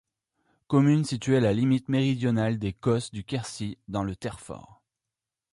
[0.65, 4.81] Commune située à la limite méridionale des causses du Quercy, dans le Terrefort.